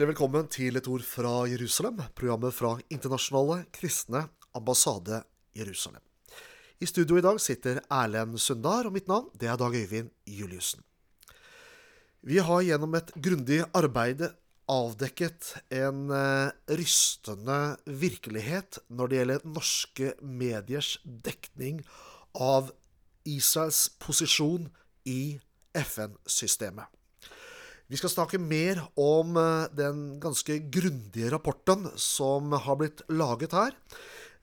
Hjertelig 0.00 0.16
velkommen 0.16 0.46
til 0.48 0.78
et 0.78 0.86
ord 0.88 1.02
fra 1.04 1.30
Jerusalem, 1.44 1.98
programmet 2.16 2.54
fra 2.56 2.70
Internasjonale 2.88 3.66
kristne 3.68 4.22
ambassade 4.56 5.18
Jerusalem. 5.52 6.00
I 6.80 6.86
studio 6.88 7.18
i 7.18 7.24
dag 7.26 7.36
sitter 7.36 7.82
Erlend 7.92 8.38
Sundar, 8.40 8.86
og 8.88 8.94
mitt 8.94 9.10
navn 9.12 9.26
det 9.36 9.50
er 9.52 9.58
Dag 9.60 9.74
Øyvind 9.76 10.08
Juliussen. 10.24 10.80
Vi 12.24 12.40
har 12.40 12.62
gjennom 12.64 12.96
et 12.96 13.12
grundig 13.12 13.58
arbeid 13.76 14.24
avdekket 14.72 15.50
en 15.68 16.08
eh, 16.16 16.48
rystende 16.80 17.58
virkelighet 17.84 18.78
når 18.88 19.10
det 19.12 19.18
gjelder 19.18 19.44
norske 19.44 20.14
mediers 20.22 20.94
dekning 21.04 21.82
av 22.32 22.72
Israels 23.28 23.90
posisjon 24.00 24.70
i 25.04 25.36
FN-systemet. 25.76 26.88
Vi 27.90 27.98
skal 27.98 28.12
snakke 28.12 28.38
mer 28.38 28.78
om 29.02 29.34
eh, 29.34 29.64
den 29.74 30.20
ganske 30.22 30.60
grundige 30.70 31.32
rapporten 31.32 31.88
som 31.98 32.52
har 32.54 32.76
blitt 32.78 33.00
laget 33.10 33.56
her. 33.56 33.74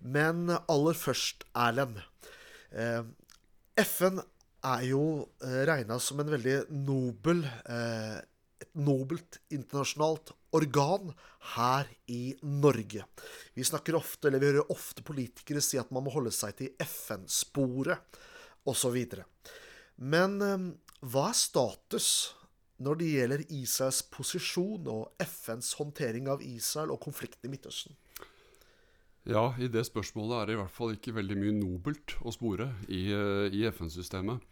Men 0.03 0.51
aller 0.51 0.97
først, 0.99 1.45
Erlend. 1.55 2.01
Eh, 2.75 3.07
FN 3.79 4.19
er 4.67 4.83
jo 4.89 5.03
eh, 5.39 5.61
regna 5.69 5.95
som 6.03 6.19
en 6.19 6.33
veldig 6.35 6.57
nobel 6.75 7.45
et 8.57 8.73
nobelt 8.75 9.37
internasjonalt 9.53 10.33
organ 10.57 11.13
her 11.55 11.87
i 12.11 12.35
Norge. 12.43 13.05
Vi 13.55 13.63
snakker 13.63 13.95
ofte, 13.95 14.27
eller 14.27 14.43
vi 14.43 14.49
hører 14.49 14.73
ofte 14.73 15.05
politikere 15.07 15.63
si 15.63 15.79
at 15.79 15.93
man 15.93 16.03
må 16.03 16.11
holde 16.11 16.33
seg 16.35 16.57
til 16.57 16.73
FN-sporet 16.83 18.19
osv. 18.67 18.97
Men 20.03 20.41
hva 20.99 21.29
er 21.29 21.37
status 21.37 22.09
når 22.83 22.99
det 22.99 23.09
gjelder 23.09 23.43
Israels 23.49 24.03
posisjon 24.13 24.87
og 24.91 25.23
FNs 25.23 25.73
håndtering 25.79 26.29
av 26.31 26.43
Israel 26.45 26.93
og 26.93 27.01
konflikten 27.03 27.49
i 27.49 27.53
Midtøsten? 27.53 27.97
Ja, 29.27 29.49
i 29.59 29.67
det 29.67 29.83
spørsmålet 29.89 30.37
er 30.37 30.47
det 30.47 30.55
i 30.55 30.59
hvert 30.61 30.75
fall 30.75 30.93
ikke 30.95 31.15
veldig 31.17 31.37
mye 31.39 31.55
nobelt 31.57 32.15
å 32.23 32.31
spore 32.31 32.69
i, 32.87 33.09
eh, 33.11 33.47
i 33.51 33.65
FN-systemet. 33.67 34.43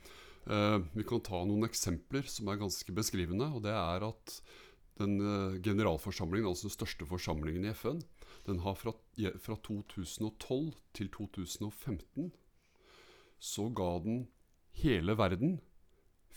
Uh, 0.46 0.78
vi 0.94 1.02
kan 1.08 1.24
ta 1.26 1.40
noen 1.42 1.66
eksempler 1.66 2.28
som 2.30 2.52
er 2.52 2.60
ganske 2.62 2.92
beskrivende. 2.94 3.48
og 3.50 3.64
det 3.66 3.72
er 3.74 4.04
at 4.06 4.42
den 5.00 5.16
uh, 5.18 5.58
Generalforsamlingen, 5.58 6.50
altså 6.52 6.68
den 6.68 6.76
største 6.76 7.08
forsamlingen 7.10 7.66
i 7.66 7.74
FN, 7.74 8.04
den 8.46 8.60
har 8.62 8.76
fra, 8.78 8.94
fra 9.42 9.56
2012 9.66 10.76
til 10.94 11.10
2015 11.10 12.30
så 13.42 13.70
ga 13.76 13.90
den 14.04 14.28
hele 14.82 15.16
verden 15.18 15.60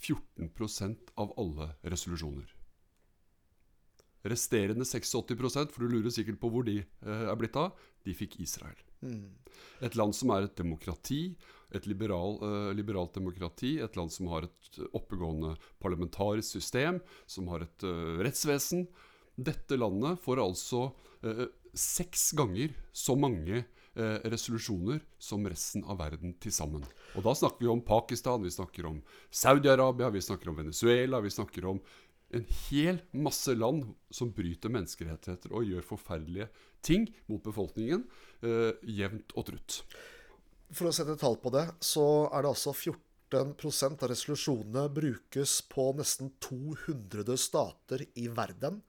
14% 0.02 1.12
av 1.18 1.34
alle 1.40 1.72
resolusjoner. 1.82 2.54
Resterende 4.28 4.84
86% 4.84 5.72
for 5.72 5.84
du 5.84 5.94
lurer 5.94 6.12
sikkert 6.12 6.40
på 6.42 6.50
hvor 6.52 6.66
de 6.66 6.80
eh, 6.82 7.24
er 7.30 7.38
blitt 7.38 7.56
av, 7.58 7.76
de 8.04 8.14
fikk 8.16 8.38
Israel. 8.42 8.78
Mm. 9.04 9.30
Et 9.86 9.94
land 9.98 10.14
som 10.16 10.32
er 10.34 10.46
et 10.46 10.56
demokrati, 10.58 11.36
et 11.74 11.86
liberal, 11.86 12.38
eh, 12.42 12.70
liberalt 12.76 13.14
demokrati, 13.14 13.76
et 13.82 13.96
land 13.96 14.12
som 14.12 14.30
har 14.32 14.48
et 14.48 14.80
oppegående 14.96 15.54
parlamentarisk 15.82 16.58
system, 16.58 17.00
som 17.26 17.48
har 17.52 17.66
et 17.66 17.86
eh, 17.86 18.18
rettsvesen. 18.24 18.86
Dette 19.38 19.78
landet 19.78 20.18
får 20.24 20.42
altså 20.42 20.88
eh, 21.22 21.46
seks 21.78 22.32
ganger 22.38 22.74
så 22.92 23.14
mange 23.18 23.64
resolusjoner 23.98 25.00
som 25.18 25.46
resten 25.48 25.82
av 25.84 25.98
verden 25.98 26.36
til 26.42 26.54
sammen. 26.54 26.84
Og 27.18 27.24
da 27.26 27.34
snakker 27.34 27.64
vi 27.64 27.70
om 27.72 27.82
Pakistan, 27.84 28.44
vi 28.44 28.52
snakker 28.54 28.86
om 28.86 29.00
Saudi-Arabia, 29.34 30.12
vi 30.14 30.22
snakker 30.22 30.52
om 30.52 30.60
Venezuela, 30.60 31.22
vi 31.24 31.32
snakker 31.34 31.66
om 31.72 31.80
en 32.30 32.44
hel 32.68 33.00
masse 33.16 33.54
land 33.56 33.86
som 34.12 34.32
bryter 34.36 34.72
menneskerettigheter 34.72 35.54
og 35.56 35.68
gjør 35.68 35.86
forferdelige 35.94 36.48
ting 36.84 37.08
mot 37.30 37.42
befolkningen 37.44 38.04
eh, 38.44 38.72
jevnt 39.00 39.32
og 39.34 39.48
trutt. 39.48 39.80
For 40.68 40.90
å 40.90 40.94
sette 40.94 41.16
tall 41.20 41.38
på 41.40 41.52
det, 41.54 41.64
så 41.80 42.28
er 42.28 42.44
det 42.44 42.52
altså 42.52 42.74
14% 42.76 44.04
av 44.04 44.12
resolusjonene 44.12 44.84
brukes 44.92 45.60
på 45.72 45.88
nesten 45.96 46.34
200 46.44 47.38
stater 47.40 48.04
i 48.20 48.28
verden. 48.28 48.82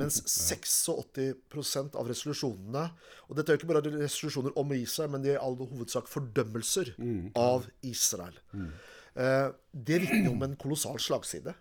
Mens 0.00 0.22
86% 0.24 1.98
av 2.00 2.08
resolusjonene 2.08 2.84
Og 3.28 3.36
dette 3.36 3.52
er 3.52 3.58
jo 3.58 3.60
ikke 3.60 3.72
bare 3.74 3.82
resolusjoner 3.92 4.54
om 4.56 4.72
Israel, 4.76 5.10
men 5.12 5.24
de 5.24 5.34
er 5.34 5.36
i 5.36 5.42
all 5.42 5.58
hovedsak 5.60 6.08
fordømmelser 6.08 6.94
mm. 6.96 7.32
av 7.36 7.68
Israel. 7.84 8.38
Mm. 8.56 8.70
Uh, 9.12 9.48
det 9.72 10.00
vitner 10.06 10.30
om 10.32 10.46
en 10.46 10.56
kolossal 10.60 10.96
slagside. 11.02 11.52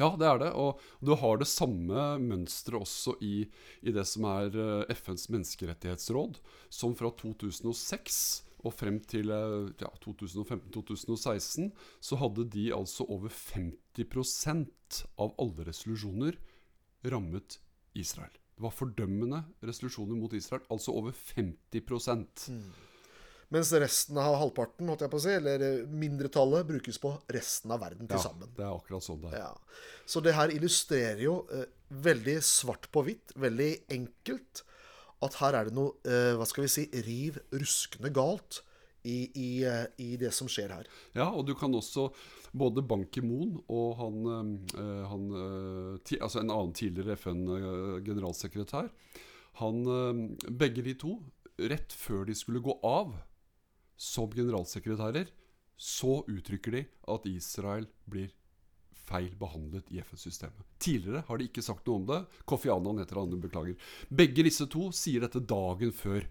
Ja, 0.00 0.14
det 0.16 0.28
er 0.28 0.38
det. 0.40 0.50
Og 0.56 0.80
du 1.04 1.12
har 1.18 1.40
det 1.40 1.48
samme 1.50 2.04
mønsteret 2.22 2.80
også 2.80 3.16
i, 3.20 3.48
i, 3.82 3.92
det 3.92 4.06
som 4.08 4.24
er 4.30 4.54
eh, 4.54 4.92
FNs 4.96 5.26
menneskerettighetsråd, 5.32 6.38
som 6.72 6.94
fra 6.96 7.10
2006 7.20 8.20
og 8.64 8.74
frem 8.76 9.00
til 9.08 9.32
eh, 9.34 9.68
ja, 9.82 9.90
2015-2016 10.04 11.68
så 12.00 12.20
hadde 12.20 12.48
de 12.54 12.70
altså 12.76 13.04
over 13.12 13.32
50% 13.32 15.02
av 15.20 15.36
alle 15.40 15.68
resolusjoner 15.68 16.40
rammet 17.04 17.58
Israel. 17.98 18.32
Det 18.54 18.66
var 18.66 18.76
fordømmende 18.76 19.40
resolusjoner 19.64 20.18
mot 20.20 20.32
Israel, 20.36 20.64
altså 20.68 20.92
over 20.92 21.14
50 21.16 21.80
mm. 22.52 22.64
Mens 23.50 23.72
resten 23.72 24.18
av 24.20 24.36
halvparten, 24.38 24.86
holdt 24.86 25.02
jeg 25.06 25.10
på 25.10 25.18
å 25.18 25.22
si, 25.24 25.32
eller 25.34 25.64
mindretallet, 25.88 26.68
brukes 26.68 27.00
på 27.02 27.14
resten 27.34 27.72
av 27.74 27.80
verden 27.82 28.10
til 28.10 28.20
ja. 28.20 28.32
Det 28.44 28.62
er 28.62 28.74
akkurat 28.74 29.06
sånn 29.06 29.24
det 29.24 29.32
er. 29.32 29.46
Ja. 29.46 29.86
Så 30.06 30.22
det 30.22 30.36
her 30.36 30.52
illustrerer 30.54 31.22
jo 31.24 31.38
eh, 31.50 31.64
veldig 32.04 32.36
svart 32.46 32.86
på 32.94 33.02
hvitt, 33.08 33.34
veldig 33.40 33.70
enkelt, 33.96 34.62
at 35.24 35.40
her 35.40 35.56
er 35.58 35.70
det 35.70 35.74
noe, 35.76 35.96
eh, 36.06 36.36
hva 36.38 36.46
skal 36.46 36.68
vi 36.68 36.70
si, 36.76 36.86
riv 37.08 37.40
ruskende 37.50 38.12
galt. 38.14 38.60
I, 39.04 39.30
i, 39.34 39.48
eh, 39.64 39.86
i, 40.02 40.16
det 40.20 40.32
som 40.36 40.48
skjer 40.50 40.74
her. 40.74 40.88
Ja, 41.16 41.30
og 41.30 41.46
du 41.48 41.54
kan 41.56 41.74
også 41.74 42.10
Både 42.52 42.82
Ban 42.82 43.04
Ki-moon 43.06 43.60
og 43.70 43.96
han, 44.00 44.16
øh, 44.74 45.04
han 45.06 45.26
øh, 45.38 45.98
ti, 46.04 46.18
altså 46.18 46.40
en 46.40 46.50
annen 46.50 46.74
tidligere 46.74 47.16
FN-generalsekretær 47.16 48.90
han, 49.60 49.84
Begge 50.58 50.82
de 50.82 50.94
to, 50.98 51.14
rett 51.60 51.92
før 51.92 52.24
de 52.26 52.34
skulle 52.34 52.62
gå 52.64 52.74
av 52.86 53.14
som 54.00 54.30
generalsekretærer, 54.32 55.30
så 55.76 56.20
uttrykker 56.28 56.76
de 56.76 56.84
at 57.12 57.26
Israel 57.28 57.86
blir 58.08 58.30
feil 59.10 59.32
behandlet 59.38 59.90
i 59.92 60.00
FN-systemet. 60.04 60.66
Tidligere 60.80 61.24
har 61.26 61.40
de 61.40 61.48
ikke 61.48 61.64
sagt 61.64 61.86
noe 61.88 62.00
om 62.00 62.06
det. 62.08 62.20
Kofi 62.48 62.70
Annan 62.72 63.00
heter 63.02 63.20
han, 63.20 63.38
beklager. 63.42 63.76
Begge 64.08 64.44
disse 64.46 64.68
to 64.70 64.90
sier 64.96 65.24
dette 65.24 65.42
dagen 65.42 65.92
før. 65.96 66.26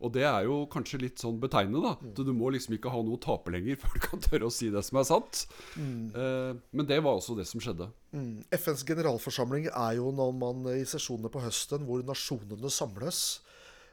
Og 0.00 0.12
det 0.14 0.24
er 0.28 0.46
jo 0.46 0.62
kanskje 0.72 1.02
litt 1.02 1.22
sånn 1.22 1.40
betegnende, 1.42 1.82
da. 1.84 1.94
Mm. 2.00 2.14
Du 2.16 2.32
må 2.36 2.50
liksom 2.54 2.76
ikke 2.76 2.92
ha 2.92 3.02
noe 3.04 3.18
å 3.18 3.22
tape 3.22 3.52
lenger 3.54 3.78
før 3.80 3.96
du 3.96 4.00
kan 4.04 4.24
tørre 4.24 4.48
å 4.48 4.54
si 4.54 4.70
det 4.72 4.82
som 4.86 5.00
er 5.00 5.06
sant. 5.08 5.44
Mm. 5.76 6.10
Eh, 6.14 6.52
men 6.76 6.88
det 6.88 7.00
var 7.04 7.18
også 7.18 7.36
det 7.38 7.46
som 7.50 7.62
skjedde. 7.62 7.90
Mm. 8.16 8.42
FNs 8.56 8.84
generalforsamling 8.88 9.70
er 9.70 9.98
jo 10.00 10.10
når 10.16 10.34
man 10.40 10.66
i 10.74 10.84
sesjonene 10.88 11.32
på 11.32 11.44
høsten 11.44 11.86
hvor 11.88 12.04
nasjonene 12.06 12.72
samles 12.72 13.22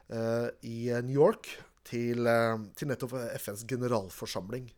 eh, 0.08 0.48
i 0.66 0.78
New 1.06 1.16
York 1.18 1.50
til, 1.88 2.26
eh, 2.28 2.56
til 2.78 2.92
nettopp 2.92 3.16
FNs 3.38 3.64
generalforsamling. 3.68 4.68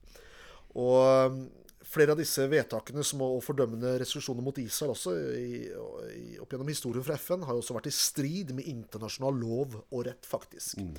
Og 0.78 1.40
flere 1.86 2.12
av 2.12 2.20
disse 2.20 2.44
vedtakene 2.50 3.02
som 3.06 3.22
og 3.24 3.40
fordømmende 3.44 3.94
resolusjoner 4.02 4.44
mot 4.44 4.58
Israel 4.60 4.92
også 4.92 5.14
i, 5.38 5.62
i, 6.16 6.24
opp 6.42 6.52
gjennom 6.52 6.68
historien 6.68 7.04
fra 7.06 7.16
FN 7.16 7.46
har 7.46 7.56
jo 7.56 7.62
også 7.64 7.76
vært 7.78 7.88
i 7.88 7.94
strid 7.94 8.52
med 8.56 8.68
internasjonal 8.68 9.40
lov 9.40 9.78
og 9.80 10.04
rett, 10.06 10.28
faktisk. 10.28 10.82
Mm. 10.84 10.92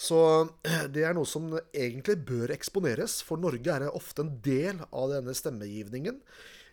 Så 0.00 0.20
det 0.94 1.04
er 1.06 1.16
noe 1.16 1.28
som 1.28 1.50
egentlig 1.72 2.20
bør 2.28 2.54
eksponeres, 2.54 3.20
for 3.26 3.42
Norge 3.42 3.74
er 3.74 3.90
ofte 3.90 4.24
en 4.24 4.32
del 4.44 4.80
av 4.88 5.12
denne 5.16 5.34
stemmegivningen. 5.36 6.22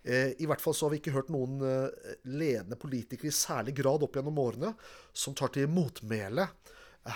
Eh, 0.08 0.34
I 0.38 0.48
hvert 0.48 0.64
fall 0.64 0.76
så 0.78 0.88
har 0.88 0.96
vi 0.96 1.02
ikke 1.02 1.16
hørt 1.18 1.34
noen 1.34 1.60
eh, 1.66 2.16
ledende 2.30 2.78
politikere 2.80 3.32
i 3.32 3.36
særlig 3.36 3.76
grad 3.82 4.06
opp 4.06 4.16
gjennom 4.16 4.38
årene 4.44 4.74
som 5.12 5.36
tar 5.36 5.52
til 5.56 5.72
motmæle 5.72 6.48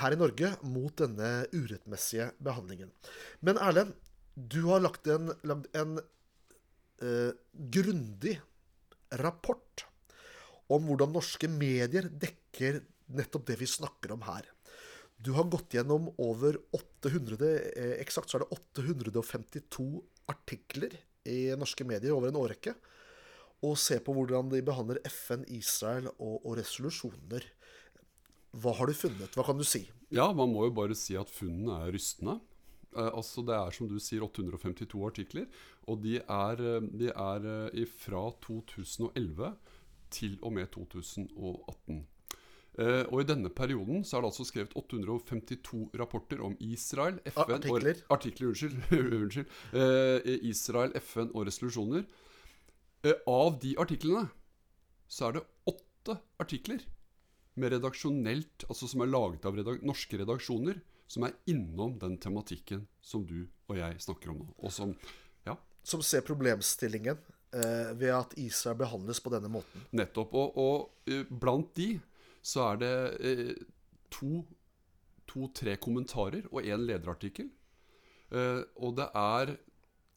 her 0.02 0.16
i 0.16 0.20
Norge 0.20 0.54
mot 0.64 0.96
denne 1.00 1.46
urettmessige 1.52 2.32
behandlingen. 2.44 2.92
Men 3.44 3.60
Erlend, 3.62 3.94
du 4.36 4.64
har 4.70 4.84
lagt 4.84 5.08
en, 5.12 5.34
lagd 5.48 5.68
en 5.78 6.00
eh, 7.02 7.32
grundig 7.52 8.38
rapport 9.22 9.86
om 10.72 10.88
hvordan 10.88 11.12
norske 11.12 11.50
medier 11.52 12.08
dekker 12.08 12.82
nettopp 13.12 13.50
det 13.50 13.58
vi 13.60 13.68
snakker 13.68 14.14
om 14.16 14.24
her. 14.28 14.48
Du 15.22 15.34
har 15.36 15.50
gått 15.52 15.76
gjennom 15.76 16.10
over 16.22 16.58
800 16.74 17.42
eh, 17.46 17.98
Eksakt 18.02 18.32
så 18.32 18.40
er 18.40 18.46
det 18.46 18.58
852 18.58 19.90
artikler 20.32 20.96
i 21.30 21.52
norske 21.60 21.86
medier 21.86 22.16
over 22.16 22.32
en 22.32 22.40
årrekke. 22.42 22.74
Og 23.62 23.78
ser 23.78 24.02
på 24.02 24.16
hvordan 24.16 24.50
de 24.50 24.64
behandler 24.66 24.98
FN, 25.06 25.44
Israel 25.54 26.08
og, 26.16 26.40
og 26.40 26.56
resolusjoner. 26.58 27.46
Hva 28.58 28.74
har 28.80 28.90
du 28.90 28.98
funnet? 28.98 29.36
Hva 29.38 29.46
kan 29.46 29.60
du 29.60 29.68
si? 29.68 29.84
Ja, 30.12 30.32
Man 30.34 30.50
må 30.56 30.66
jo 30.66 30.74
bare 30.76 30.98
si 30.98 31.14
at 31.20 31.30
funnene 31.32 31.84
er 31.86 31.94
rystende. 31.94 32.40
Eh, 32.96 33.12
altså 33.14 33.44
Det 33.48 33.56
er 33.56 33.76
som 33.76 33.90
du 33.90 33.98
sier 34.00 34.24
852 34.26 35.04
artikler. 35.08 35.46
Og 35.88 36.02
de 36.04 36.18
er, 36.20 36.62
eh, 36.62 36.88
de 37.02 37.12
er 37.12 37.52
eh, 37.74 37.86
fra 37.88 38.32
2011 38.42 39.54
til 40.12 40.40
og 40.42 40.54
med 40.54 40.68
2018. 40.72 42.08
Uh, 42.72 43.04
og 43.12 43.18
I 43.20 43.28
denne 43.28 43.50
perioden 43.52 44.06
så 44.08 44.16
er 44.16 44.22
det 44.24 44.30
altså 44.30 44.46
skrevet 44.48 44.72
852 44.80 45.90
rapporter 46.00 46.40
om 46.40 46.54
Israel, 46.64 47.18
FN 47.26 47.52
artikler. 47.58 47.98
og 48.08 48.16
Artikler, 48.16 48.48
unnskyld. 48.48 48.78
unnskyld 49.20 49.50
uh, 49.76 50.48
Israel, 50.48 50.96
FN 51.04 51.34
og 51.36 51.50
resolusjoner. 51.50 52.06
Uh, 53.04 53.12
av 53.28 53.60
de 53.60 53.76
artiklene 53.76 54.24
så 55.12 55.28
er 55.28 55.36
det 55.36 55.44
åtte 55.68 56.16
artikler 56.40 56.80
med 57.60 57.76
redaksjonelt, 57.76 58.64
altså 58.70 58.88
som 58.88 59.04
er 59.04 59.12
laget 59.12 59.46
av 59.46 59.60
redak 59.60 59.84
norske 59.84 60.22
redaksjoner, 60.24 60.80
som 61.12 61.26
er 61.28 61.36
innom 61.52 61.98
den 62.00 62.16
tematikken 62.22 62.86
som 63.04 63.26
du 63.28 63.44
og 63.68 63.76
jeg 63.80 64.00
snakker 64.04 64.32
om 64.32 64.42
nå. 64.44 64.48
Og 64.64 64.72
som, 64.72 64.94
ja, 65.48 65.58
Som 65.84 66.04
ser 66.06 66.24
problemstillingen 66.28 67.20
eh, 67.52 67.92
ved 68.00 68.14
at 68.16 68.36
Israel 68.40 68.80
behandles 68.80 69.20
på 69.20 69.34
denne 69.34 69.52
måten. 69.52 69.84
nettopp. 69.92 70.34
Og, 70.34 70.58
og 70.58 71.12
eh, 71.12 71.28
blant 71.28 71.74
de 71.76 71.94
så 72.42 72.72
er 72.72 72.82
det 72.82 72.96
eh, 73.28 73.56
to 74.12 74.42
to-tre 75.32 75.78
kommentarer 75.80 76.48
og 76.52 76.66
én 76.66 76.82
lederartikkel. 76.84 77.48
Eh, 78.32 78.62
og 78.76 78.98
det 79.00 79.08
er 79.16 79.56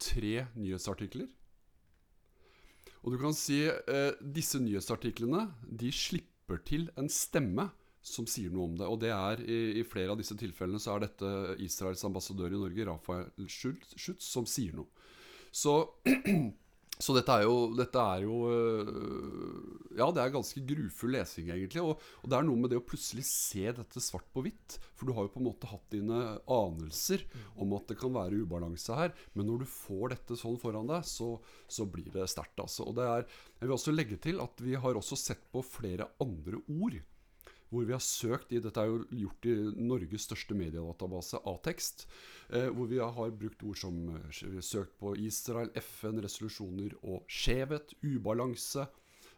tre 0.03 0.47
nyhetsartikler. 0.59 1.29
Og 3.05 3.13
du 3.13 3.19
kan 3.21 3.37
si 3.37 3.61
eh, 3.69 4.13
disse 4.35 4.59
nyhetsartiklene 4.63 5.47
de 5.71 5.93
slipper 5.95 6.63
til 6.67 6.89
en 6.99 7.11
stemme 7.13 7.69
som 8.05 8.27
sier 8.29 8.53
noe 8.53 8.69
om 8.69 8.75
det. 8.79 8.89
Og 8.89 8.99
det 9.03 9.13
er 9.15 9.45
i, 9.49 9.61
i 9.81 9.87
flere 9.89 10.13
av 10.13 10.21
disse 10.21 10.37
tilfellene 10.39 10.83
så 10.83 10.95
er 10.95 11.07
dette 11.07 11.31
Israels 11.65 12.05
ambassadør 12.07 12.53
i 12.53 12.61
Norge, 12.61 12.91
Rafael 12.91 13.49
Schutz, 13.49 13.97
som 14.29 14.49
sier 14.49 14.77
noe. 14.77 14.91
Så, 15.55 15.73
så 17.05 17.15
dette 17.17 17.39
er 17.39 17.47
jo, 17.47 17.71
dette 17.79 18.03
er 18.03 18.25
jo 18.27 18.39
øh, 18.51 19.95
Ja, 19.95 20.09
det 20.13 20.21
er 20.21 20.35
ganske 20.35 20.61
grufull 20.67 21.15
lesing, 21.15 21.49
egentlig. 21.55 21.81
Og, 21.81 22.03
og 22.21 22.29
det 22.29 22.37
er 22.37 22.45
noe 22.49 22.61
med 22.61 22.75
det 22.75 22.81
å 22.83 22.85
plutselig 22.85 23.25
se 23.31 23.65
dette 23.79 24.03
svart 24.03 24.29
på 24.35 24.45
hvitt. 24.45 24.77
For 24.99 25.09
du 25.09 25.15
har 25.17 25.25
jo 25.25 25.33
på 25.37 25.41
en 25.41 25.49
måte 25.49 25.71
hatt 25.71 25.87
dine 25.95 26.21
anelser 26.51 27.25
om 27.57 27.73
at 27.79 27.89
det 27.89 27.97
kan 28.03 28.13
være 28.19 28.43
ubalanse 28.45 28.99
her. 28.99 29.17
Men 29.33 29.49
når 29.49 29.65
du 29.65 29.71
får 29.71 30.17
dette 30.17 30.39
sånn 30.43 30.61
foran 30.61 30.91
deg, 30.91 31.09
så, 31.09 31.39
så 31.71 31.89
blir 31.89 32.11
det 32.13 32.29
sterkt. 32.35 32.59
Altså. 32.61 32.85
Og 32.91 32.99
det 32.99 33.09
er, 33.09 33.27
jeg 33.57 33.71
vil 33.71 33.79
også 33.79 33.97
legge 33.97 34.21
til 34.29 34.45
at 34.45 34.61
vi 34.61 34.77
har 34.77 35.01
også 35.01 35.17
sett 35.23 35.49
på 35.55 35.65
flere 35.65 36.13
andre 36.21 36.61
ord 36.67 37.01
hvor 37.75 37.87
vi 37.89 37.95
har 37.95 38.03
søkt 38.03 38.53
i 38.55 38.61
Dette 38.63 38.81
er 38.81 38.91
jo 38.91 39.03
gjort 39.25 39.49
i 39.51 39.55
Norges 39.83 40.27
største 40.29 40.57
mediedatabase, 40.57 41.41
A-tekst. 41.51 42.07
Eh, 42.55 42.69
hvor 42.71 42.89
vi 42.91 43.01
har 43.03 43.35
brukt 43.35 43.65
ord 43.67 43.81
som 43.81 43.99
eh, 44.15 44.61
søkt 44.63 44.95
på 45.01 45.17
Israel, 45.21 45.73
FN, 45.83 46.23
resolusjoner 46.23 46.95
og 47.03 47.25
skjevhet, 47.27 47.97
ubalanse. 48.05 48.87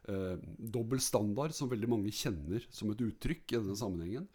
Eh, 0.06 0.36
dobbel 0.76 1.00
standard, 1.02 1.56
som 1.56 1.70
veldig 1.72 1.88
mange 1.90 2.12
kjenner 2.14 2.62
som 2.70 2.92
et 2.92 3.02
uttrykk 3.02 3.56
i 3.56 3.58
denne 3.58 3.78
sammenhengen. 3.78 4.28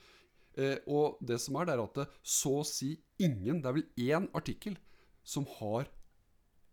Eh, 0.60 0.80
og 0.92 1.22
det 1.24 1.38
som 1.40 1.56
er, 1.60 1.70
det 1.70 1.78
er 1.78 1.84
at 1.86 2.00
det 2.02 2.08
så 2.28 2.58
å 2.60 2.68
si 2.68 2.98
ingen 3.24 3.62
Det 3.62 3.70
er 3.70 3.78
vel 3.78 4.10
én 4.12 4.26
artikkel 4.36 4.76
som 5.24 5.46
har 5.60 5.88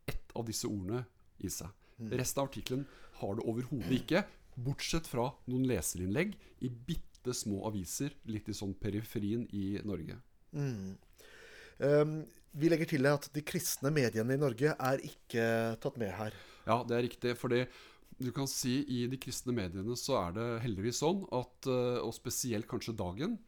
ett 0.08 0.32
av 0.34 0.48
disse 0.48 0.66
ordene 0.66 1.04
i 1.38 1.50
seg. 1.52 1.70
Resten 1.98 2.42
av 2.42 2.48
artikkelen 2.48 2.86
har 3.20 3.36
det 3.36 3.46
overhodet 3.46 3.94
ikke. 4.00 4.24
Bortsett 4.58 5.06
fra 5.06 5.28
noen 5.50 5.66
leserinnlegg 5.70 6.34
i 6.64 6.70
bitte 6.70 7.06
små 7.36 7.64
aviser 7.68 8.14
litt 8.30 8.48
i 8.48 8.56
sånn 8.56 8.74
periferien 8.78 9.44
i 9.54 9.78
Norge. 9.86 10.18
Um, 11.78 12.22
vi 12.58 12.70
legger 12.70 12.88
til 12.90 13.06
at 13.10 13.28
de 13.34 13.44
kristne 13.46 13.92
mediene 13.94 14.34
i 14.34 14.40
Norge 14.40 14.72
er 14.72 15.04
ikke 15.04 15.44
tatt 15.82 15.98
med 16.00 16.14
her. 16.16 16.34
Ja, 16.68 16.82
det 16.84 16.96
er 16.96 17.06
riktig. 17.06 17.36
fordi 17.38 17.64
du 18.18 18.32
kan 18.34 18.48
si 18.50 18.80
i 18.90 19.04
de 19.06 19.18
kristne 19.20 19.54
mediene 19.54 19.94
så 19.98 20.16
er 20.24 20.32
det 20.34 20.46
heldigvis 20.64 21.02
sånn 21.04 21.22
at, 21.30 21.68
eh, 21.70 22.00
og 22.02 22.14
spesielt 22.16 22.66
kanskje 22.70 22.96
Dagen, 22.98 23.38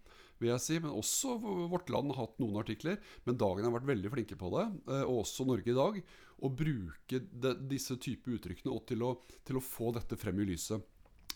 vil 0.40 0.52
jeg 0.54 0.62
si, 0.64 0.78
men 0.80 0.94
også 0.94 1.34
Vårt 1.68 1.90
Land 1.92 2.14
har 2.14 2.22
hatt 2.22 2.38
noen 2.40 2.60
artikler, 2.62 3.00
men 3.26 3.36
Dagen 3.40 3.66
har 3.66 3.74
vært 3.74 3.90
veldig 3.90 4.12
flinke 4.14 4.38
på 4.40 4.52
det, 4.54 4.66
eh, 4.94 5.02
og 5.02 5.24
også 5.24 5.46
Norge 5.48 5.72
i 5.72 5.76
dag, 5.76 5.98
å 6.40 6.48
bruke 6.48 7.20
de, 7.20 7.54
disse 7.68 7.98
type 8.00 8.30
uttrykkene 8.32 8.72
og 8.72 8.86
til 8.88 9.02
å, 9.04 9.10
til 9.44 9.58
å 9.58 9.64
få 9.64 9.90
dette 9.98 10.16
frem 10.16 10.38
i 10.40 10.48
lyset. 10.54 10.86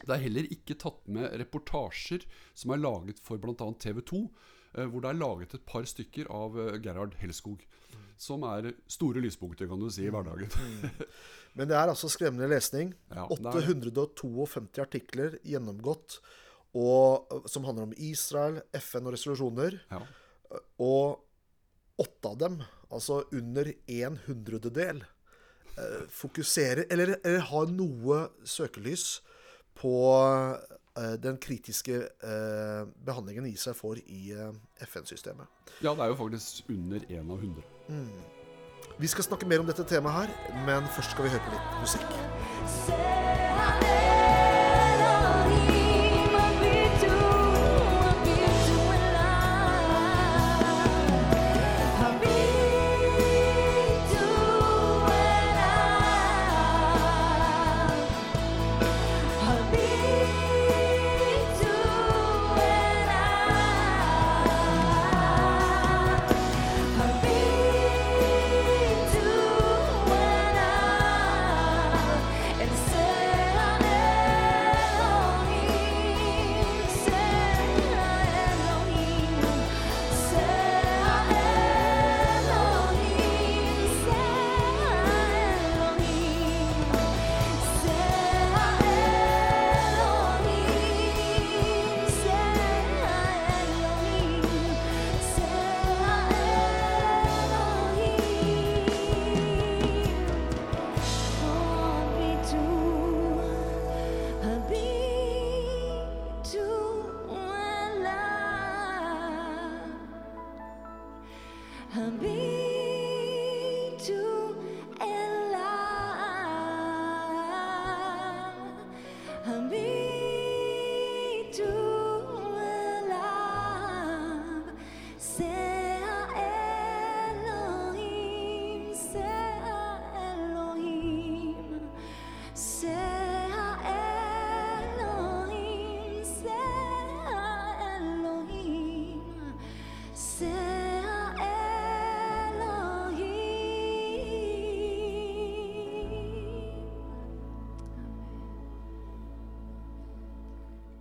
Det 0.03 0.11
er 0.11 0.25
heller 0.27 0.49
ikke 0.53 0.77
tatt 0.81 1.01
med 1.11 1.33
reportasjer 1.41 2.27
som 2.57 2.75
er 2.75 2.83
laget 2.83 3.23
for 3.25 3.41
bl.a. 3.41 3.69
TV 3.81 4.03
2, 4.05 4.21
eh, 4.75 4.89
hvor 4.91 5.05
det 5.05 5.11
er 5.13 5.21
laget 5.21 5.57
et 5.57 5.67
par 5.69 5.87
stykker 5.89 6.31
av 6.35 6.59
eh, 6.61 6.79
Gerhard 6.85 7.17
Helskog. 7.23 7.65
Som 8.21 8.45
er 8.47 8.73
store 8.91 9.23
lyspunkter, 9.23 9.67
kan 9.71 9.81
du 9.81 9.89
si, 9.91 10.05
i 10.07 10.13
hverdagen. 10.13 10.51
Men 11.57 11.71
det 11.71 11.77
er 11.79 11.91
altså 11.91 12.11
skremmende 12.11 12.51
lesning. 12.51 12.93
Ja, 13.11 13.27
det 13.31 13.39
er 13.39 13.59
det. 13.59 13.93
852 13.95 14.83
artikler 14.83 15.39
gjennomgått 15.47 16.19
og, 16.75 17.31
som 17.51 17.67
handler 17.67 17.89
om 17.89 17.95
Israel, 18.03 18.59
FN 18.75 19.07
og 19.07 19.15
resolusjoner. 19.15 19.77
Ja. 19.93 20.01
Og 20.83 21.23
åtte 22.03 22.33
av 22.33 22.39
dem, 22.41 22.59
altså 22.91 23.21
under 23.35 23.71
en 23.71 24.19
hundrededel, 24.27 25.05
eh, 25.79 26.03
fokuserer 26.11 26.87
eller, 26.91 27.17
eller 27.23 27.47
har 27.51 27.71
noe 27.71 28.25
søkelys 28.43 29.21
på 29.79 29.95
eh, 30.99 31.15
den 31.23 31.39
kritiske 31.43 31.97
eh, 31.97 32.87
behandlingen 33.07 33.47
Israel 33.47 33.77
får 33.79 34.03
i 34.07 34.33
eh, 34.33 34.53
FN-systemet. 34.87 35.47
ja, 35.83 35.95
det 35.95 36.01
er 36.01 36.07
jo 36.07 36.15
faktisk 36.15 36.71
under 36.71 36.99
én 37.11 37.31
av 37.31 37.39
hundre. 37.41 37.63
Vi 38.99 39.07
skal 39.07 39.25
snakke 39.25 39.47
mer 39.47 39.59
om 39.59 39.67
dette 39.67 39.85
temaet 39.85 40.15
her, 40.15 40.29
men 40.67 40.87
først 40.95 41.11
skal 41.11 41.25
vi 41.25 41.31
høre 41.35 41.43
på 41.47 41.51
litt 41.57 41.81
musikk. 41.83 42.11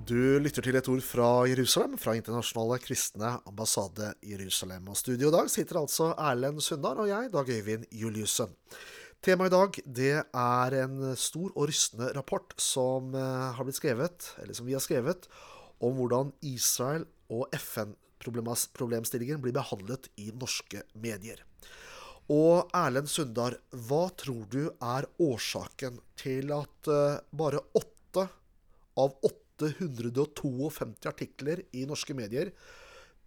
Du 0.03 0.17
lytter 0.41 0.65
til 0.65 0.75
et 0.75 0.87
ord 0.91 0.99
fra 1.05 1.25
Jerusalem, 1.47 1.93
fra 2.01 2.11
Internasjonale 2.17 2.75
kristne 2.83 3.29
ambassade 3.47 4.09
Jerusalem. 4.27 4.89
Og 4.91 4.97
studio 4.99 5.29
i 5.29 5.31
dag 5.31 5.47
sitter 5.51 5.77
altså 5.79 6.09
Erlend 6.19 6.59
Sundar 6.65 6.99
og 6.99 7.07
jeg, 7.07 7.29
Dag 7.31 7.51
Øyvind 7.53 7.85
Juliussen. 7.95 8.51
Temaet 9.23 9.53
i 9.53 9.53
dag 9.53 9.79
det 9.99 10.09
er 10.25 10.75
en 10.81 11.13
stor 11.15 11.53
og 11.53 11.69
rystende 11.71 12.09
rapport 12.17 12.51
som 12.59 13.15
eh, 13.15 13.45
har 13.55 13.63
blitt 13.63 13.79
skrevet, 13.79 14.27
eller 14.43 14.57
som 14.57 14.67
vi 14.67 14.75
har 14.75 14.83
skrevet, 14.83 15.29
om 15.79 15.95
hvordan 15.95 16.33
Israel 16.51 17.07
og 17.31 17.47
FN-problemstillingen 17.55 19.39
blir 19.39 19.55
behandlet 19.55 20.11
i 20.19 20.33
norske 20.35 20.83
medier. 20.99 21.45
Og 22.27 22.67
Erlend 22.75 23.07
Sundar, 23.07 23.55
hva 23.71 24.09
tror 24.19 24.43
du 24.51 24.65
er 24.67 25.07
årsaken 25.15 26.03
til 26.19 26.51
at 26.59 26.91
eh, 26.91 27.21
bare 27.31 27.63
åtte 27.71 28.27
av 28.99 29.15
852 29.61 31.09
artikler 31.09 31.63
i 31.75 31.85
norske 31.89 32.15
medier 32.17 32.53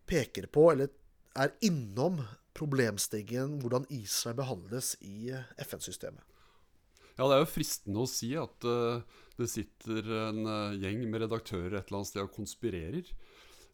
peker 0.06 0.48
på, 0.52 0.70
eller 0.72 0.90
er 1.36 1.54
innom 1.66 2.20
problemstillingen 2.56 3.60
hvordan 3.62 3.86
Israel 3.92 4.38
behandles 4.38 4.94
i 5.04 5.34
FN-systemet? 5.66 6.22
Ja, 7.16 7.24
det 7.24 7.36
er 7.36 7.42
jo 7.42 7.48
fristende 7.48 8.02
å 8.04 8.10
si 8.10 8.34
at 8.36 8.66
uh, 8.68 9.00
det 9.38 9.48
sitter 9.48 10.10
en 10.28 10.42
uh, 10.44 10.76
gjeng 10.76 11.04
med 11.08 11.22
redaktører 11.24 11.78
et 11.78 11.88
eller 11.88 12.02
annet 12.02 12.10
sted 12.10 12.24
og 12.24 12.34
konspirerer. 12.34 13.08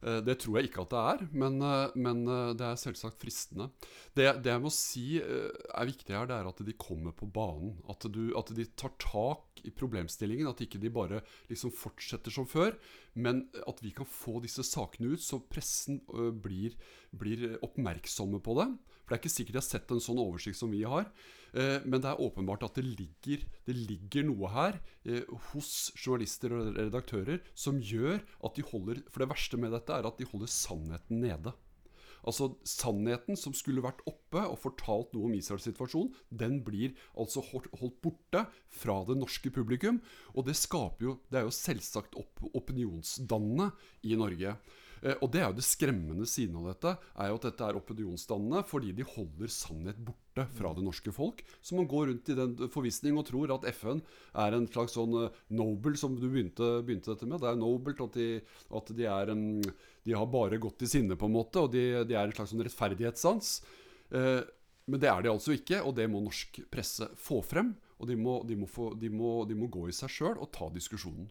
Eh, 0.02 0.18
det 0.26 0.38
tror 0.42 0.58
jeg 0.58 0.70
ikke 0.70 0.82
at 0.82 0.92
det 0.92 1.02
er, 1.12 1.24
men, 1.30 1.58
eh, 1.62 1.94
men 1.94 2.22
eh, 2.26 2.52
det 2.58 2.66
er 2.66 2.80
selvsagt 2.80 3.20
fristende. 3.22 3.68
Det, 4.16 4.26
det 4.42 4.50
jeg 4.50 4.62
må 4.64 4.72
si 4.74 5.06
er 5.22 5.88
viktig 5.88 6.16
her, 6.16 6.26
det 6.28 6.36
er 6.36 6.48
at 6.50 6.62
de 6.66 6.74
kommer 6.74 7.14
på 7.16 7.28
banen. 7.30 7.76
At, 7.90 8.06
du, 8.10 8.24
at 8.38 8.50
de 8.56 8.66
tar 8.78 8.94
tak 9.00 9.62
i 9.62 9.72
problemstillingen. 9.74 10.50
At 10.50 10.60
ikke 10.64 10.80
de 10.82 10.90
bare 10.92 11.22
liksom 11.50 11.72
fortsetter 11.74 12.34
som 12.34 12.48
før. 12.50 12.76
Men 13.14 13.44
at 13.68 13.82
vi 13.84 13.92
kan 13.96 14.08
få 14.08 14.38
disse 14.44 14.64
sakene 14.64 15.12
ut, 15.12 15.20
så 15.20 15.40
pressen 15.52 16.00
blir, 16.42 16.76
blir 17.12 17.58
oppmerksomme 17.64 18.40
på 18.40 18.56
det. 18.60 18.70
For 19.02 19.12
det 19.12 19.18
er 19.18 19.22
ikke 19.22 19.34
sikkert 19.34 19.56
de 19.56 19.60
har 19.60 19.66
sett 19.66 19.92
en 19.92 20.02
sånn 20.02 20.20
oversikt 20.22 20.56
som 20.56 20.72
vi 20.72 20.84
har. 20.88 21.10
Eh, 21.52 21.84
Men 21.84 22.00
det 22.00 22.08
er 22.08 22.22
åpenbart 22.22 22.64
at 22.64 22.78
det 22.78 22.86
ligger, 22.86 23.44
det 23.66 23.74
ligger 23.76 24.24
noe 24.28 24.48
her 24.54 24.78
eh, 25.04 25.26
hos 25.50 25.92
journalister 25.98 26.54
og 26.56 26.78
redaktører 26.78 27.42
som 27.52 27.80
gjør 27.82 28.22
at 28.22 28.56
de 28.56 28.64
holder 28.70 29.02
For 29.10 29.24
det 29.24 29.28
verste 29.34 29.60
med 29.60 29.74
dette 29.74 29.92
er 29.92 30.08
at 30.08 30.18
de 30.18 30.28
holder 30.30 30.48
sannheten 30.48 31.20
nede. 31.20 31.52
Altså 32.22 32.52
Sannheten 32.68 33.38
som 33.38 33.54
skulle 33.56 33.82
vært 33.84 34.02
oppe 34.06 34.44
og 34.46 34.58
fortalt 34.62 35.14
noe 35.14 35.28
om 35.28 35.34
Israels 35.36 35.66
situasjon, 35.66 36.12
den 36.30 36.60
blir 36.66 36.94
altså 37.18 37.42
holdt 37.50 37.98
borte 38.04 38.44
fra 38.70 39.00
det 39.08 39.18
norske 39.18 39.50
publikum. 39.54 40.00
Og 40.36 40.46
det 40.46 40.56
skaper 40.58 41.08
jo 41.08 41.18
Det 41.30 41.40
er 41.40 41.48
jo 41.48 41.54
selvsagt 41.54 42.16
opp, 42.20 42.44
opinionsdannende 42.54 43.72
i 44.06 44.16
Norge. 44.18 44.56
Eh, 45.02 45.16
Og 45.20 45.30
det 45.34 45.40
er 45.42 45.48
jo 45.50 45.58
det 45.58 45.66
skremmende 45.66 46.26
siden 46.30 46.56
av 46.60 46.68
dette, 46.70 46.92
er 47.18 47.28
jo 47.30 47.38
at 47.40 47.46
dette 47.48 47.66
er 47.68 47.78
opinionsdannende 47.78 48.62
fordi 48.68 48.92
de 48.96 49.06
holder 49.06 49.50
sannhet 49.52 49.98
borte 49.98 50.46
fra 50.56 50.72
det 50.76 50.84
norske 50.86 51.12
folk. 51.12 51.42
Så 51.60 51.76
man 51.76 51.88
går 51.90 52.08
rundt 52.12 52.30
i 52.32 52.38
den 52.38 52.54
forvissning 52.72 53.18
og 53.18 53.26
tror 53.28 53.52
at 53.56 53.66
FN 53.74 54.00
er 54.34 54.56
en 54.56 54.68
slags 54.70 54.94
sånn 54.96 55.16
eh, 55.24 55.42
Nobel, 55.58 55.98
som 55.98 56.14
du 56.16 56.28
begynte, 56.28 56.70
begynte 56.86 57.12
dette 57.12 57.26
med. 57.28 57.42
Det 57.42 57.50
er 57.50 57.60
nobelt 57.60 58.00
at 58.06 58.16
de, 58.18 58.30
at 58.72 58.94
de 58.96 59.10
er 59.10 59.34
en 59.34 59.46
De 60.02 60.16
har 60.18 60.26
bare 60.26 60.58
gått 60.58 60.82
i 60.82 60.90
sinne, 60.90 61.14
på 61.14 61.28
en 61.28 61.36
måte, 61.36 61.60
og 61.62 61.70
de, 61.70 62.02
de 62.08 62.14
er 62.16 62.26
en 62.26 62.34
slags 62.34 62.50
sånn 62.50 62.64
rettferdighetssans. 62.66 63.52
Eh, 64.10 64.40
men 64.90 64.98
det 64.98 65.06
er 65.06 65.22
de 65.22 65.30
altså 65.30 65.54
ikke, 65.54 65.78
og 65.86 65.94
det 65.94 66.08
må 66.10 66.18
norsk 66.24 66.58
presse 66.72 67.06
få 67.22 67.38
frem. 67.46 67.68
Og 68.02 68.08
de 68.10 68.16
må, 68.18 68.40
de 68.42 68.56
må, 68.58 68.66
få, 68.66 68.88
de 68.98 69.06
må, 69.14 69.30
de 69.46 69.54
må 69.54 69.68
gå 69.70 69.84
i 69.86 69.94
seg 69.94 70.10
sjøl 70.10 70.40
og 70.42 70.50
ta 70.54 70.66
diskusjonen. 70.74 71.28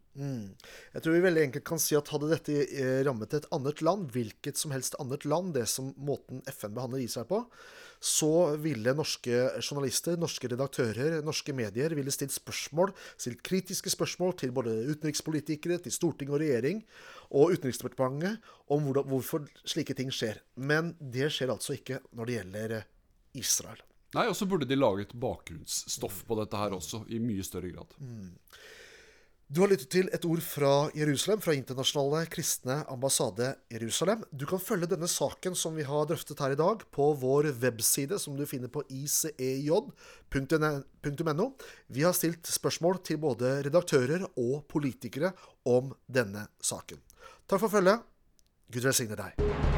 Jeg 0.96 1.04
tror 1.04 1.18
vi 1.18 1.24
veldig 1.25 1.44
enkelt 1.50 1.66
kan 1.68 1.82
si 1.84 1.98
at 2.00 2.13
hadde 2.13 2.30
dette 2.32 2.56
eh, 2.63 3.01
rammet 3.04 3.36
et 3.36 3.48
annet 3.51 3.84
land, 3.84 4.08
hvilket 4.16 4.60
som 4.60 4.72
helst 4.72 4.96
annet 5.04 5.28
land, 5.28 5.51
det 5.58 5.66
som 5.68 5.92
måten 6.00 6.40
FN 6.48 6.78
behandler 6.78 7.04
Israel 7.04 7.28
på, 7.28 7.42
så 8.01 8.56
ville 8.58 8.96
norske 8.98 9.44
journalister, 9.60 10.16
norske 10.18 10.50
redaktører, 10.50 11.20
norske 11.28 11.54
medier 11.54 11.94
ville 11.94 12.16
stilt 12.16 12.34
spørsmål, 12.34 12.96
stilt 13.20 13.44
kritiske 13.46 13.92
spørsmål 13.94 14.34
til 14.40 14.56
både 14.56 14.74
utenrikspolitikere, 14.90 15.78
til 15.84 15.94
storting 15.94 16.32
og 16.32 16.40
regjering 16.42 16.82
og 17.36 17.54
Utenriksdepartementet 17.54 18.42
om 18.72 18.90
hvorfor 18.96 19.46
slike 19.68 19.96
ting 20.00 20.10
skjer. 20.12 20.42
Men 20.56 20.96
det 21.00 21.30
skjer 21.36 21.54
altså 21.54 21.78
ikke 21.78 22.01
når 22.16 22.28
det 22.28 22.40
gjelder 22.40 22.82
Israel. 23.44 23.88
Nei, 24.15 24.27
Og 24.27 24.36
så 24.36 24.46
burde 24.46 24.68
de 24.68 24.75
laget 24.75 25.13
bakgrunnsstoff 25.15 26.24
på 26.27 26.36
dette 26.41 26.60
her 26.60 26.75
også, 26.75 27.06
i 27.10 27.20
mye 27.24 27.44
større 27.48 27.72
grad. 27.72 27.96
Du 29.51 29.60
har 29.60 29.68
lyttet 29.68 29.89
til 29.91 30.08
et 30.15 30.24
ord 30.24 30.39
fra 30.48 30.88
Jerusalem, 30.96 31.41
fra 31.44 31.51
Internasjonale 31.58 32.24
kristne 32.32 32.77
ambassade 32.91 33.50
Jerusalem. 33.74 34.22
Du 34.32 34.46
kan 34.48 34.62
følge 34.63 34.88
denne 34.94 35.10
saken 35.12 35.58
som 35.60 35.75
vi 35.75 35.84
har 35.84 36.06
drøftet 36.08 36.39
her 36.39 36.56
i 36.56 36.60
dag, 36.60 36.86
på 36.88 37.10
vår 37.20 37.50
webside, 37.60 38.15
som 38.15 38.38
du 38.39 38.46
finner 38.48 38.72
på 38.72 38.86
icej.no. 38.88 39.82
Vi 41.91 42.08
har 42.08 42.15
stilt 42.15 42.48
spørsmål 42.48 43.03
til 43.03 43.20
både 43.20 43.58
redaktører 43.68 44.24
og 44.39 44.63
politikere 44.72 45.34
om 45.68 45.91
denne 46.08 46.48
saken. 46.63 47.03
Takk 47.44 47.60
for 47.65 47.75
følget. 47.75 48.08
Gud 48.72 48.88
velsigne 48.88 49.20
deg. 49.20 49.71